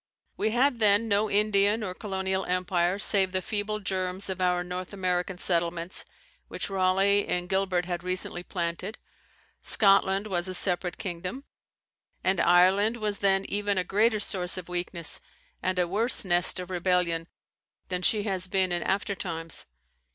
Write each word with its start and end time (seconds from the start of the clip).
We 0.35 0.49
had 0.49 0.79
then 0.79 1.07
no 1.07 1.29
Indian 1.29 1.83
or 1.83 1.93
Colonial 1.93 2.43
Empire 2.45 2.97
save 2.97 3.31
the 3.31 3.39
feeble 3.43 3.79
germs 3.79 4.31
of 4.31 4.41
our 4.41 4.63
North 4.63 4.93
American 4.93 5.37
settlements, 5.37 6.05
which 6.47 6.71
Raleigh 6.71 7.27
and 7.27 7.47
Gilbert 7.47 7.85
had 7.85 8.03
recently 8.03 8.41
planted. 8.41 8.97
Scotland 9.61 10.25
was 10.25 10.47
a 10.47 10.55
separate 10.55 10.97
kingdom; 10.97 11.43
and 12.23 12.39
Ireland 12.39 12.97
was 12.97 13.19
then 13.19 13.45
even 13.45 13.77
a 13.77 13.83
greater 13.83 14.19
source 14.19 14.57
of 14.57 14.69
weakness, 14.69 15.21
and 15.61 15.77
a 15.77 15.87
worse 15.87 16.25
nest 16.25 16.59
of 16.59 16.71
rebellion 16.71 17.27
than 17.89 18.01
she 18.01 18.23
has 18.23 18.47
been 18.47 18.71
in 18.71 18.81
after 18.81 19.13
times. 19.13 19.67